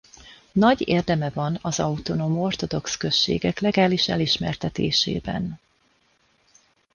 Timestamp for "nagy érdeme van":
0.51-1.57